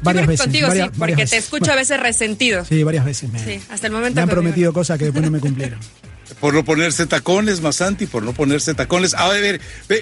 [0.03, 0.45] Varias veces.
[0.45, 2.65] Contigo sí, porque te escucho a veces resentido.
[2.65, 3.29] Sí, varias veces.
[3.43, 4.15] sí, hasta el momento.
[4.15, 5.79] Me han prometido cosas que después no me cumplieron.
[6.41, 9.13] Por no ponerse tacones, Masanti, por no ponerse tacones.
[9.13, 9.61] A ver,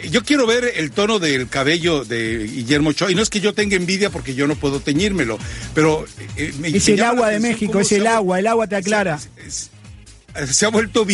[0.10, 3.12] yo quiero ver el tono del cabello de Guillermo Ochoa.
[3.12, 5.38] Y no es que yo tenga envidia porque yo no puedo teñírmelo,
[5.76, 6.06] pero...
[6.38, 9.20] Eh, es el agua de México, es el agua, el agua te aclara.
[10.48, 11.06] Se, ha vuelto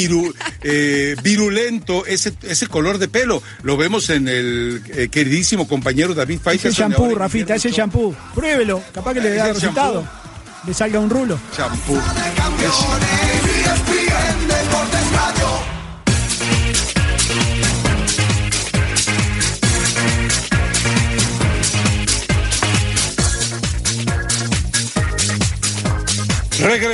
[0.61, 3.41] eh, virulento ese, ese color de pelo.
[3.63, 6.69] Lo vemos en el eh, queridísimo compañero David Faitelson.
[6.69, 8.15] Ese shampoo, Rafita, ese shampoo.
[8.35, 10.07] Pruébelo, capaz que le dé resultado.
[10.67, 11.39] Le salga un rulo.
[11.57, 11.99] Shampoo.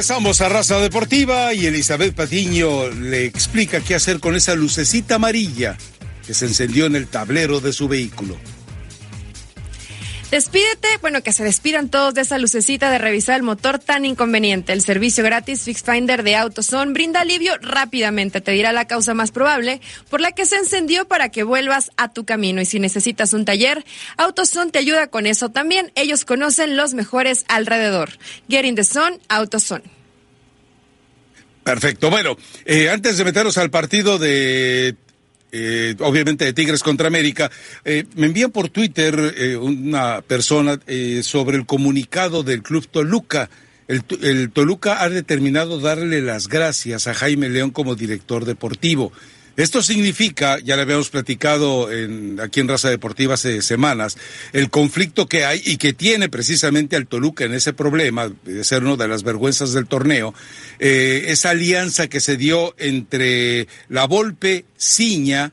[0.02, 5.78] Regresamos a Raza Deportiva y Elizabeth Patiño le explica qué hacer con esa lucecita amarilla
[6.26, 8.36] que se encendió en el tablero de su vehículo.
[10.32, 14.72] Despídete, bueno, que se despidan todos de esa lucecita de revisar el motor tan inconveniente.
[14.72, 18.40] El servicio gratis Fix Finder de AutoZone brinda alivio rápidamente.
[18.40, 22.14] Te dirá la causa más probable por la que se encendió para que vuelvas a
[22.14, 22.62] tu camino.
[22.62, 23.84] Y si necesitas un taller,
[24.16, 25.92] AutoZone te ayuda con eso también.
[25.96, 28.12] Ellos conocen los mejores alrededor.
[28.48, 29.84] Get in the zone, AutoZone.
[31.66, 32.10] Perfecto.
[32.10, 34.96] Bueno, eh, antes de meternos al partido de
[35.52, 37.52] eh, obviamente de Tigres contra América.
[37.84, 40.80] Eh, me envían por Twitter eh, una persona
[41.22, 43.50] sobre el comunicado del Club Toluca.
[43.88, 49.12] El, el, Toluca ha determinado darle las gracias a Jaime León como director deportivo.
[49.58, 54.18] Esto significa, ya le habíamos platicado en, aquí en Raza Deportiva hace semanas,
[54.54, 58.84] el conflicto que hay y que tiene precisamente al Toluca en ese problema, de ser
[58.84, 60.34] una de las vergüenzas del torneo,
[60.80, 65.52] eh, esa alianza que se dio entre la Volpe, Ciña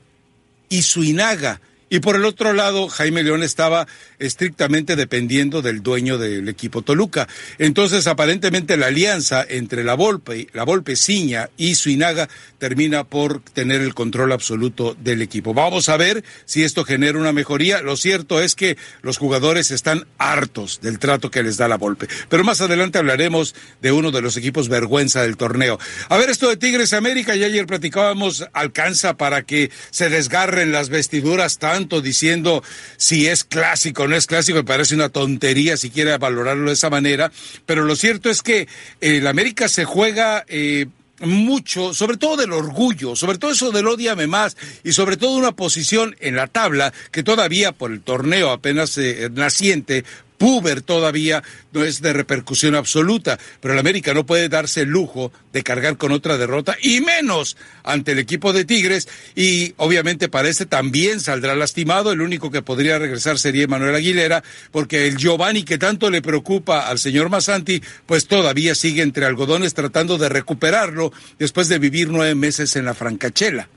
[0.68, 3.86] y Suinaga y por el otro lado, Jaime León estaba
[4.18, 7.28] estrictamente dependiendo del dueño del equipo Toluca.
[7.58, 13.80] Entonces, aparentemente la alianza entre la Volpe, la Volpe Ciña y Suinaga termina por tener
[13.80, 15.54] el control absoluto del equipo.
[15.54, 17.80] Vamos a ver si esto genera una mejoría.
[17.80, 22.08] Lo cierto es que los jugadores están hartos del trato que les da la Volpe.
[22.28, 25.78] Pero más adelante hablaremos de uno de los equipos vergüenza del torneo.
[26.08, 30.88] A ver, esto de Tigres América, ya ayer platicábamos, alcanza para que se desgarren las
[30.88, 32.62] vestiduras tan diciendo
[32.96, 36.74] si es clásico o no es clásico, me parece una tontería si quiere valorarlo de
[36.74, 37.30] esa manera,
[37.66, 38.68] pero lo cierto es que
[39.00, 40.44] el América se juega...
[40.48, 40.86] Eh,
[41.20, 45.50] mucho, sobre todo del orgullo, sobre todo eso del odiame más y sobre todo una
[45.50, 50.04] posición en la tabla que todavía por el torneo apenas eh, naciente
[50.38, 55.32] puber todavía no es de repercusión absoluta, pero el América no puede darse el lujo
[55.52, 60.64] de cargar con otra derrota y menos ante el equipo de Tigres y obviamente parece
[60.64, 65.78] también saldrá lastimado, el único que podría regresar sería Manuel Aguilera porque el Giovanni que
[65.78, 71.68] tanto le preocupa al señor Masanti pues todavía sigue entre algodones tratando de recuperarlo después
[71.68, 73.68] de vivir nueve meses en la francachela.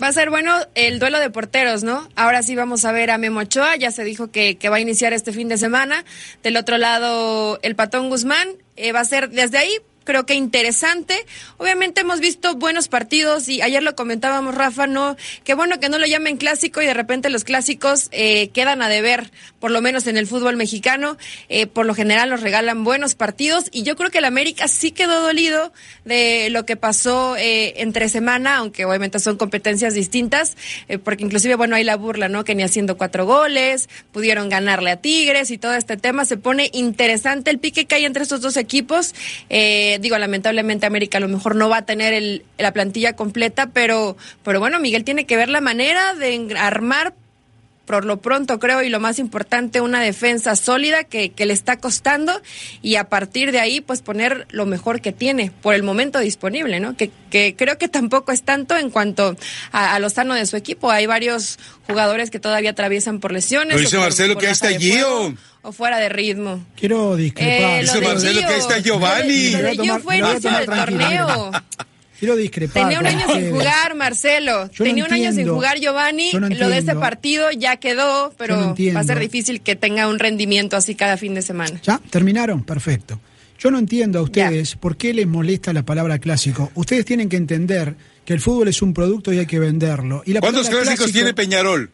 [0.00, 2.08] Va a ser bueno el duelo de porteros, ¿no?
[2.14, 5.12] Ahora sí vamos a ver a Memo Ochoa, ya se dijo que, va a iniciar
[5.12, 6.04] este fin de semana.
[6.42, 8.48] Del otro lado, el Patón Guzmán.
[8.76, 9.72] Eh, va a ser desde ahí
[10.08, 11.14] creo que interesante.
[11.58, 15.98] Obviamente hemos visto buenos partidos y ayer lo comentábamos, Rafa, no, qué bueno que no
[15.98, 20.06] lo llamen clásico y de repente los clásicos eh, quedan a deber, por lo menos
[20.06, 21.18] en el fútbol mexicano.
[21.50, 24.92] Eh, por lo general nos regalan buenos partidos y yo creo que el América sí
[24.92, 25.74] quedó dolido
[26.06, 30.56] de lo que pasó eh, entre semana, aunque obviamente son competencias distintas,
[30.88, 32.44] eh, porque inclusive, bueno, hay la burla, ¿no?
[32.44, 36.70] Que ni haciendo cuatro goles, pudieron ganarle a Tigres y todo este tema se pone
[36.72, 39.14] interesante el pique que hay entre estos dos equipos.
[39.50, 43.70] Eh, digo, lamentablemente América a lo mejor no va a tener el, la plantilla completa,
[43.72, 47.14] pero, pero bueno, Miguel tiene que ver la manera de armar
[47.88, 51.78] por lo pronto creo y lo más importante una defensa sólida que, que, le está
[51.78, 52.38] costando
[52.82, 56.80] y a partir de ahí pues poner lo mejor que tiene por el momento disponible,
[56.80, 56.96] ¿no?
[56.96, 59.36] Que, que creo que tampoco es tanto en cuanto
[59.72, 60.90] a, a, lo sano de su equipo.
[60.90, 63.74] Hay varios jugadores que todavía atraviesan por lesiones.
[63.74, 65.34] Lo dice por, Marcelo por que está Gio.
[65.62, 66.62] O fuera de ritmo.
[66.76, 67.70] Quiero discrepar.
[67.70, 69.50] Eh, dice Marcelo Gio, que está Giovanni.
[69.50, 71.50] Lo de, lo de Gio fue inicio del torneo.
[72.18, 72.82] Quiero discrepar.
[72.84, 74.70] Tenía un año sin jugar, Marcelo.
[74.72, 76.30] Yo Tenía no un año sin jugar, Giovanni.
[76.32, 77.00] No Lo de este entiendo.
[77.00, 81.16] partido ya quedó, pero no va a ser difícil que tenga un rendimiento así cada
[81.16, 81.80] fin de semana.
[81.82, 82.00] ¿Ya?
[82.10, 82.64] ¿Terminaron?
[82.64, 83.20] Perfecto.
[83.60, 86.70] Yo no entiendo a ustedes por qué les molesta la palabra clásico.
[86.74, 90.22] Ustedes tienen que entender que el fútbol es un producto y hay que venderlo.
[90.26, 91.90] Y la ¿Cuántos clásicos clásico- tiene Peñarol?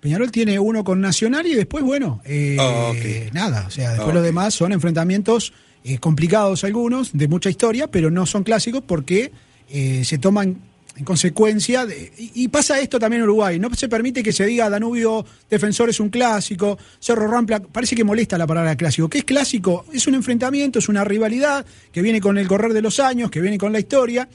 [0.00, 2.92] Peñarol tiene uno con Nacional y después, bueno, eh, Ah,
[3.32, 3.64] nada.
[3.66, 4.26] O sea, después Ah, lo ok.
[4.26, 5.52] demás son enfrentamientos
[5.84, 9.32] eh, complicados algunos, de mucha historia, pero no son clásicos porque
[9.70, 10.56] eh, se toman
[10.98, 11.86] en consecuencia.
[12.18, 13.58] Y pasa esto también en Uruguay.
[13.58, 17.60] No se permite que se diga Danubio Defensor es un clásico, Cerro Rampla.
[17.60, 19.08] Parece que molesta la palabra clásico.
[19.08, 19.84] ¿Qué es clásico?
[19.92, 23.40] Es un enfrentamiento, es una rivalidad que viene con el correr de los años, que
[23.40, 24.28] viene con la historia.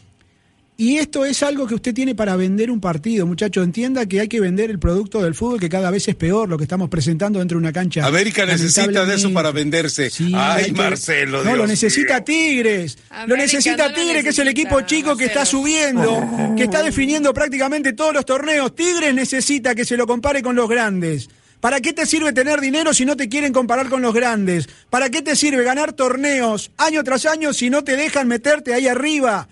[0.76, 3.62] Y esto es algo que usted tiene para vender un partido, muchacho.
[3.62, 6.58] Entienda que hay que vender el producto del fútbol, que cada vez es peor lo
[6.58, 8.06] que estamos presentando dentro de una cancha.
[8.06, 10.10] América necesita de eso para venderse.
[10.10, 11.44] Sí, Ay, que- Marcelo.
[11.44, 12.24] No, lo necesita.
[12.24, 12.98] Tigres.
[13.28, 16.82] lo necesita no lo Tigres, que es el equipo chico que está subiendo, que está
[16.82, 18.74] definiendo prácticamente todos los torneos.
[18.76, 21.30] Tigres necesita que se lo compare con los grandes.
[21.60, 24.68] ¿Para qué te sirve tener dinero si no te quieren comparar con los grandes?
[24.90, 28.88] ¿Para qué te sirve ganar torneos año tras año si no te dejan meterte ahí
[28.88, 29.48] arriba?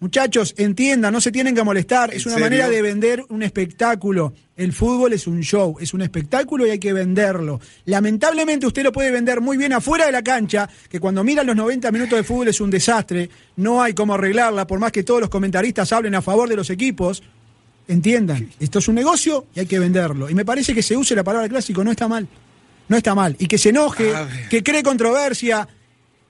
[0.00, 2.10] Muchachos, entiendan, no se tienen que molestar.
[2.10, 2.46] ¿En Es una serio?
[2.46, 4.34] manera de vender un espectáculo.
[4.56, 7.60] El fútbol es un show, es un espectáculo y hay que venderlo.
[7.86, 11.56] Lamentablemente usted lo puede vender muy bien afuera de la cancha, que cuando mira los
[11.56, 15.20] 90 minutos de fútbol es un desastre, no hay cómo arreglarla, por más que todos
[15.22, 17.22] los comentaristas hablen a favor de los equipos.
[17.88, 20.28] Entiendan, esto es un negocio y hay que venderlo.
[20.28, 22.26] Y me parece que se use la palabra clásico, no está mal.
[22.88, 23.36] No está mal.
[23.38, 24.12] Y que se enoje,
[24.50, 25.66] que cree controversia.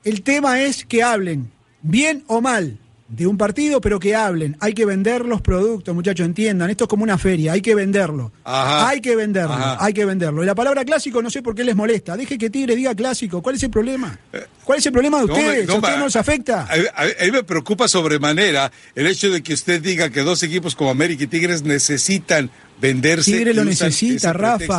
[0.05, 1.51] El tema es que hablen,
[1.83, 2.79] bien o mal,
[3.17, 4.57] de un partido, pero que hablen.
[4.61, 6.71] Hay que vender los productos, muchachos, entiendan.
[6.71, 8.33] Esto es como una feria, hay que venderlo.
[8.45, 8.89] Ajá.
[8.89, 9.77] Hay que venderlo, Ajá.
[9.81, 10.43] hay que venderlo.
[10.43, 12.17] Y la palabra clásico no sé por qué les molesta.
[12.17, 13.43] Deje que Tigre diga clásico.
[13.43, 14.19] ¿Cuál es el problema?
[14.65, 15.67] ¿Cuál es el problema de No, ustedes?
[15.67, 16.61] no, ¿A ustedes no les afecta?
[16.63, 16.73] A,
[17.03, 20.75] a- a mí me preocupa sobremanera el hecho de que usted diga que dos equipos
[20.75, 22.51] como América y Tigres necesitan
[22.81, 23.31] venderse.
[23.33, 24.75] Tigre lo necesita, pretexto.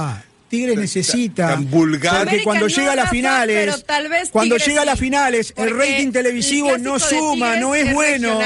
[0.55, 0.65] Rafa.
[0.65, 1.47] Tigre Tan- necesita.
[1.49, 2.23] tan vulgar.
[2.25, 5.53] Porque cuando llega a las finales, pero tal vez cuando Tigres llega a las finales,
[5.57, 8.39] el rating el televisivo no suma, Tigres no es, bueno.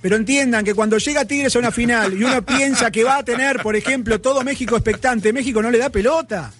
[0.00, 3.24] Pero entiendan que cuando llega Tigres a una final y uno piensa que va a
[3.24, 6.52] tener, por ejemplo, todo México expectante, México no le da pelota.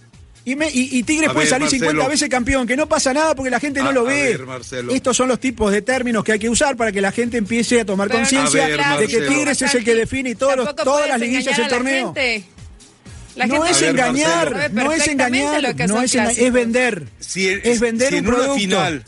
[0.45, 1.91] Y, me- y- y Tigres A puede ver, salir Marcelo.
[1.91, 4.37] 50 veces campeón, que no pasa nada porque la gente no A- lo ve.
[4.37, 4.85] ver.
[4.91, 7.81] Estos son los tipos de términos que hay que usar para que la gente empiece
[7.81, 9.29] a tomar conciencia de que Marcelo.
[9.33, 12.07] Tigres es el que define y todos los- todas las liguillas del torneo.
[12.15, 12.45] gente.
[13.35, 14.85] La no es ver, engañar, Marcelo.
[14.85, 17.09] no es engañar, no es, es vender.
[17.19, 18.59] Si, es vender si un en una producto.
[18.61, 19.05] final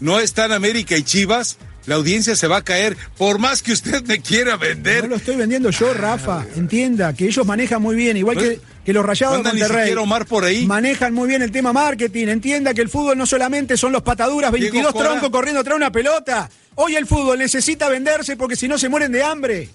[0.00, 2.96] no están América y Chivas, la audiencia se va a caer.
[3.16, 5.04] Por más que usted me quiera vender.
[5.04, 6.46] No lo estoy vendiendo yo, Rafa.
[6.56, 9.92] Entienda que ellos manejan muy bien, igual que, que los Rayados de Monterrey.
[9.94, 10.66] Omar por ahí.
[10.66, 12.28] Manejan muy bien el tema marketing.
[12.28, 15.08] Entienda que el fútbol no solamente son los pataduras, Diego 22 Cora.
[15.08, 16.50] troncos corriendo tras una pelota.
[16.74, 19.68] Hoy el fútbol necesita venderse porque si no se mueren de hambre.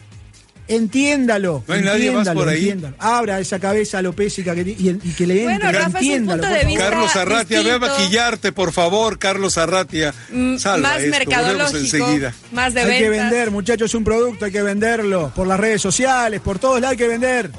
[0.67, 1.63] Entiéndalo.
[1.67, 2.73] No hay nadie más por ahí.
[2.97, 5.71] Abra esa cabeza alopésica que, y, y que le Bueno, entre.
[5.71, 6.67] Rafa, es un entiéndalo, punto por de favor.
[6.67, 7.87] vista Carlos Arratia, ve a distinto.
[7.95, 10.13] maquillarte, por favor, Carlos Arratia.
[10.31, 12.33] Mm, Salva más esto, mercadológico, enseguida.
[12.53, 15.31] más de Hay que vender, muchachos, es un producto, hay que venderlo.
[15.35, 17.51] Por las redes sociales, por todos lados hay que vender.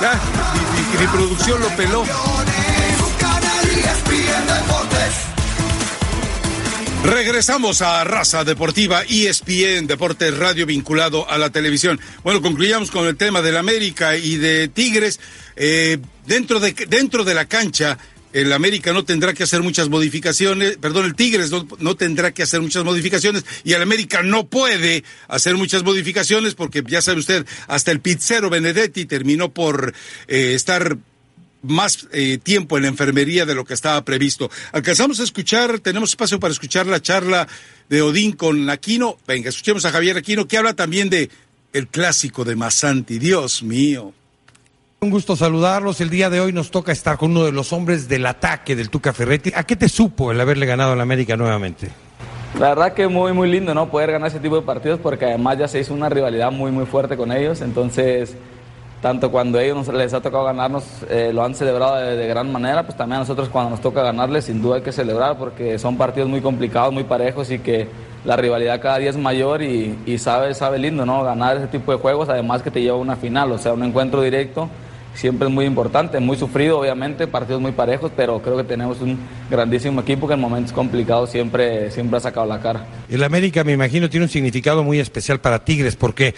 [0.00, 0.20] Ya,
[0.54, 2.04] mi, mi- mi producción lo peló.
[7.04, 11.98] Regresamos a Raza Deportiva, E ESPN, Deportes Radio vinculado a la televisión.
[12.22, 15.18] Bueno, concluyamos con el tema del América y de Tigres.
[15.56, 17.98] Eh, dentro, de, dentro de la cancha,
[18.32, 22.44] el América no tendrá que hacer muchas modificaciones, perdón, el Tigres no, no tendrá que
[22.44, 27.46] hacer muchas modificaciones y el América no puede hacer muchas modificaciones porque ya sabe usted,
[27.66, 29.92] hasta el pizzero Benedetti terminó por
[30.28, 30.96] eh, estar
[31.62, 34.50] más eh, tiempo en la enfermería de lo que estaba previsto.
[34.72, 37.48] Alcanzamos a escuchar, tenemos espacio para escuchar la charla
[37.88, 39.16] de Odín con Aquino.
[39.26, 41.30] Venga, escuchemos a Javier Aquino, que habla también de
[41.72, 43.18] el clásico de Masanti.
[43.18, 44.12] Dios mío.
[45.00, 46.00] Un gusto saludarlos.
[46.00, 48.88] El día de hoy nos toca estar con uno de los hombres del ataque del
[48.88, 49.52] Tuca Ferretti.
[49.54, 51.88] ¿A qué te supo el haberle ganado a la América nuevamente?
[52.58, 53.90] La verdad que muy, muy lindo, ¿no?
[53.90, 56.86] Poder ganar ese tipo de partidos porque además ya se hizo una rivalidad muy, muy
[56.86, 57.62] fuerte con ellos.
[57.62, 58.36] Entonces,
[59.02, 62.84] tanto cuando a ellos les ha tocado ganarnos, eh, lo han celebrado de, gran manera,
[62.84, 65.96] pues también a nosotros cuando nos toca ganarles, sin duda hay que celebrar porque son
[65.96, 67.88] partidos muy complicados, muy parejos y que
[68.24, 71.24] la rivalidad cada día es mayor y, y sabe, sabe lindo, ¿no?
[71.24, 73.82] Ganar ese tipo de juegos, además que te lleva a una final, o sea, un
[73.82, 74.70] encuentro directo
[75.14, 79.18] siempre es muy importante, muy sufrido obviamente, partidos muy parejos, pero creo que tenemos un
[79.50, 82.86] grandísimo equipo que en momentos complicados siempre, siempre ha sacado la cara.
[83.08, 86.34] El América me imagino tiene un significado muy especial para Tigres porque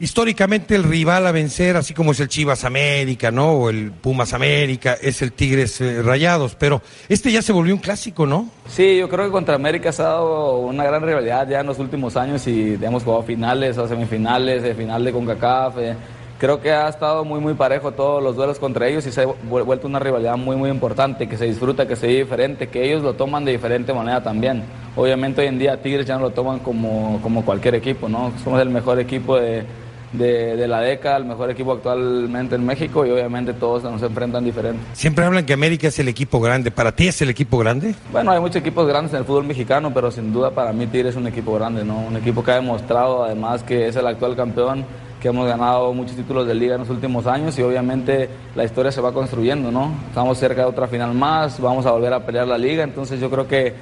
[0.00, 3.52] históricamente el rival a vencer, así como es el Chivas América, ¿no?
[3.52, 7.80] O el Pumas América, es el Tigres eh, Rayados, pero este ya se volvió un
[7.80, 8.48] clásico, ¿no?
[8.66, 11.78] Sí, yo creo que contra América se ha dado una gran rivalidad ya en los
[11.78, 15.78] últimos años y hemos jugado finales o semifinales, de final de CONCACAF.
[15.78, 15.94] Eh,
[16.38, 19.26] creo que ha estado muy, muy parejo todos los duelos contra ellos y se ha
[19.26, 23.02] vuelto una rivalidad muy, muy importante, que se disfruta, que se ve diferente, que ellos
[23.02, 24.62] lo toman de diferente manera también.
[24.96, 28.32] Obviamente hoy en día Tigres ya no lo toman como, como cualquier equipo, ¿no?
[28.42, 29.64] Somos el mejor equipo de,
[30.12, 34.80] de, la década, el mejor equipo actualmente en México y obviamente todos nos enfrentan diferente.
[34.92, 36.70] Siempre hablan que América es el equipo grande.
[36.70, 37.94] ¿Para ti es el equipo grande?
[38.12, 41.10] Bueno, hay muchos equipos grandes en el fútbol mexicano, pero sin duda para mí Tigres
[41.12, 42.00] es un equipo grande, ¿no?
[42.00, 44.84] Un equipo que ha demostrado además que es el actual campeón
[45.20, 48.90] que hemos ganado muchos títulos de liga en los últimos años y obviamente la historia
[48.90, 49.92] se va construyendo, ¿no?
[50.08, 53.30] Estamos cerca de otra final más, vamos a volver a pelear la liga, entonces yo
[53.30, 53.74] creo que,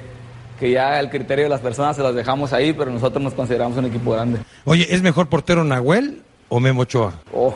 [0.59, 3.77] que ya el criterio de las personas se las dejamos ahí, pero nosotros nos consideramos
[3.77, 4.39] un equipo grande.
[4.65, 7.13] Oye, ¿es mejor portero Nahuel o Memo Ochoa?
[7.33, 7.55] Oh,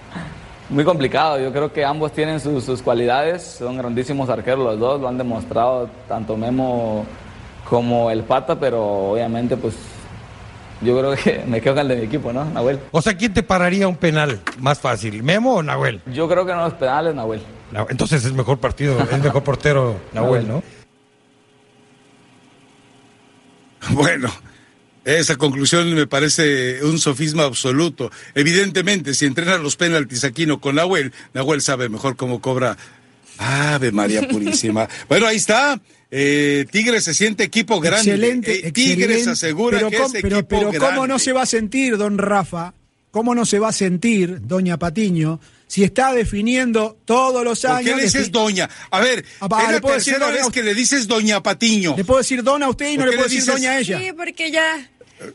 [0.70, 5.00] muy complicado, yo creo que ambos tienen sus, sus cualidades, son grandísimos arqueros los dos,
[5.00, 7.04] lo han demostrado tanto Memo
[7.68, 9.74] como el Pata, pero obviamente pues
[10.80, 12.44] yo creo que me quedo con el de mi equipo, ¿no?
[12.44, 12.80] Nahuel.
[12.90, 16.00] O sea, ¿quién te pararía un penal más fácil, Memo o Nahuel?
[16.06, 17.42] Yo creo que no los penales, Nahuel.
[17.90, 20.62] Entonces es mejor partido, es mejor portero Nahuel, ¿no?
[23.90, 24.32] Bueno,
[25.04, 28.10] esa conclusión me parece un sofisma absoluto.
[28.34, 32.76] Evidentemente, si entrenan los penaltis aquí no con Nahuel, Nahuel sabe mejor cómo cobra.
[33.36, 34.88] Ave María Purísima.
[35.08, 35.80] bueno, ahí está.
[36.10, 38.12] Eh, Tigres se siente equipo grande.
[38.12, 40.78] Excelente, eh, Tigres asegura pero que es pero, equipo pero grande.
[40.78, 42.72] ¿cómo no se va a sentir, don Rafa?
[43.10, 47.76] ¿Cómo no se va a sentir, doña Patiño, si está definiendo todos los años?
[47.78, 48.68] ¿Por qué le dices doña?
[48.90, 51.42] A ver, Ah, es la ¿le puedo decir tercera doña vez que le dices doña
[51.42, 51.94] Patiño.
[51.96, 53.70] Le puedo decir dona a usted y no ¿Por le puedo le decir dices- doña
[53.72, 53.98] a ella.
[53.98, 54.88] Sí, porque ya,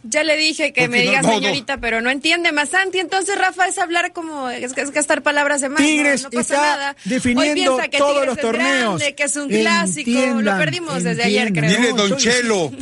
[0.04, 1.34] ya le dije que Porque me diga no, no.
[1.36, 3.00] señorita, pero no entiende más Santi.
[3.00, 5.82] Entonces, Rafa, es hablar como, es, es gastar palabras de más.
[5.82, 6.96] Tigres no, no pasa está nada.
[7.06, 9.00] definiendo Hoy que todos Tigres los es torneos.
[9.00, 10.12] grande, que es un clásico.
[10.12, 11.70] Lo Entiendan, perdimos desde ayer, creo.
[11.72, 12.72] Dile don Chelo.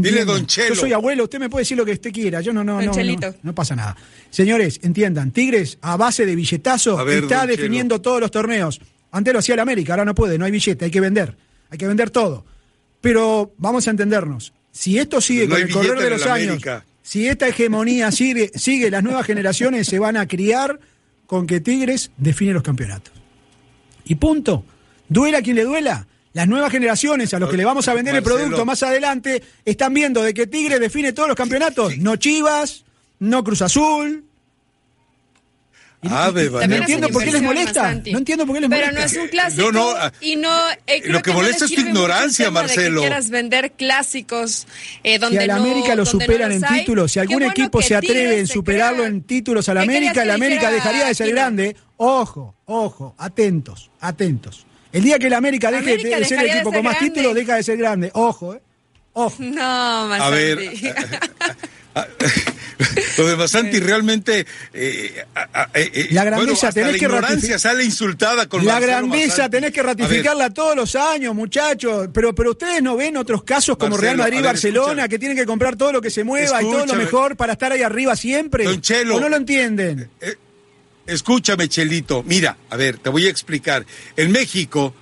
[0.00, 0.70] Dile, don Chelo.
[0.74, 2.40] Yo soy abuelo, usted me puede decir lo que usted quiera.
[2.40, 3.34] Yo no, no, Don no, no, Chelito.
[3.42, 3.96] no pasa nada.
[4.30, 8.80] Señores, entiendan, Tigres a base de billetazo ver, está definiendo todos los torneos.
[9.10, 11.36] Antes lo hacía el América, ahora no puede, no hay billete, hay que vender.
[11.68, 12.46] Hay que vender todo.
[13.02, 14.52] Pero vamos a entendernos.
[14.70, 16.84] Si esto sigue No con el correr de los años, América.
[17.02, 20.80] si esta hegemonía sigue, sigue, las nuevas generaciones se van a criar
[21.26, 23.12] con que Tigres define los campeonatos.
[24.04, 24.64] Y punto.
[25.08, 26.06] Duela quien le duela.
[26.34, 28.38] Las nuevas generaciones a los que le vamos a vender el Marcelo.
[28.40, 31.98] producto más adelante están viendo de que Tigres define todos los campeonatos.
[31.98, 32.84] No Chivas,
[33.18, 34.24] no Cruz Azul.
[36.04, 37.94] Ave no entiendo por qué les molesta.
[37.94, 39.00] No entiendo por qué les Pero molesta.
[39.00, 39.70] no es un clásico.
[39.70, 40.50] No, no, ah, y no,
[40.88, 43.00] eh, creo lo que molesta les es tu ignorancia, de que Marcelo.
[43.02, 44.66] quieras vender clásicos
[45.04, 46.80] eh, donde Si al no- América lo superan en hay.
[46.80, 50.32] títulos, si algún bueno equipo se atreve en superarlo en títulos al ¿Qué América, que
[50.32, 51.76] América dejaría de ser grande.
[51.98, 54.66] Ojo, ojo, atentos, atentos.
[54.92, 57.10] El día que el América deje América de ser el equipo ser con más grande.
[57.10, 58.10] títulos, deja de ser grande.
[58.14, 58.60] Ojo, eh.
[59.14, 59.36] Ojo.
[59.42, 60.58] No, más A ver,
[63.18, 64.40] lo de Basanti realmente.
[64.40, 65.24] eh, eh,
[65.74, 68.92] eh, La grandeza bueno, hasta tenés la que ignorancia ratific- sale insultada con La Marcelo
[69.08, 72.08] grandeza tenés que ratificarla todos los años, muchachos.
[72.12, 75.08] Pero, pero ustedes no ven otros casos como Marcelo, Real Madrid y Barcelona escúchame.
[75.10, 77.72] que tienen que comprar todo lo que se mueva y todo lo mejor para estar
[77.72, 78.64] ahí arriba siempre.
[78.64, 79.16] Don Chelo.
[79.16, 80.08] ¿O no lo entienden?
[81.12, 82.22] Escúchame, Chelito.
[82.22, 83.84] Mira, a ver, te voy a explicar.
[84.16, 84.94] En México,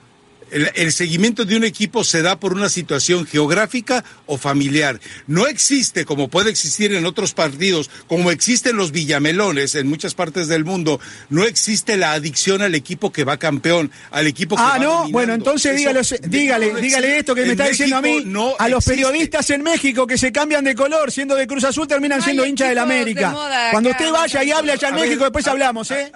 [0.50, 5.00] el, el seguimiento de un equipo se da por una situación geográfica o familiar.
[5.26, 10.48] No existe, como puede existir en otros partidos, como existen los villamelones en muchas partes
[10.48, 14.70] del mundo, no existe la adicción al equipo que va campeón, al equipo que Ah,
[14.70, 15.12] va no, dominando.
[15.12, 18.68] bueno, entonces Eso dígale, dígale, no esto que me está diciendo a mí, no a
[18.68, 18.90] los existe.
[19.02, 22.68] periodistas en México que se cambian de color, siendo de Cruz Azul, terminan siendo hinchas
[22.68, 23.30] del de América.
[23.30, 26.10] moda Cuando usted vaya y hable allá en ver, México, después a- hablamos, ¿eh?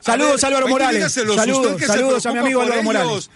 [0.00, 1.12] Saludos, Álvaro Morales.
[1.12, 3.30] Saludos, saludos a mi amigo Álvaro Morales.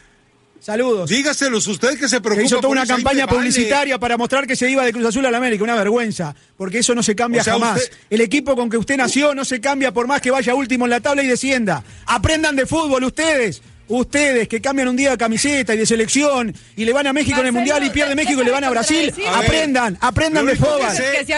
[0.67, 1.09] Saludos.
[1.09, 2.41] Dígaselos usted que se preocupa.
[2.41, 5.31] Que hizo toda una campaña publicitaria para mostrar que se iba de Cruz Azul a
[5.31, 5.62] la América.
[5.62, 6.35] Una vergüenza.
[6.57, 7.89] Porque eso no se cambia jamás.
[8.11, 10.91] El equipo con que usted nació no se cambia por más que vaya último en
[10.91, 11.85] la tabla y descienda.
[12.07, 13.62] Aprendan de fútbol ustedes.
[13.89, 17.41] Ustedes que cambian un día de camiseta y de selección y le van a México
[17.41, 20.82] en el Mundial y pierde México y le van a Brasil, aprendan, aprendan de fútbol.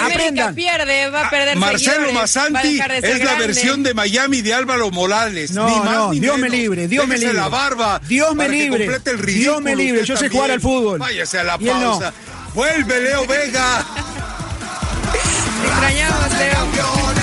[0.00, 0.54] aprendan.
[0.54, 5.50] pierde, va a perder Marcelo Masanti es la versión de Miami de Álvaro Morales.
[5.50, 7.34] No, ni más, no, ni Dios me libre, Dios me libre.
[7.34, 8.00] la barba.
[8.06, 8.88] Dios me libre.
[9.26, 10.98] Dios me libre, yo sé jugar al fútbol.
[10.98, 12.12] Váyase a la pausa.
[12.54, 13.86] Vuelve Leo Vega.
[15.64, 17.17] Extrañamos, Leo.